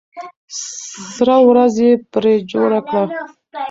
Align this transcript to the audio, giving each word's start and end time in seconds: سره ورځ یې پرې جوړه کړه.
سره 1.13 1.35
ورځ 1.49 1.73
یې 1.85 1.91
پرې 2.13 2.33
جوړه 2.51 2.79
کړه. 2.89 3.03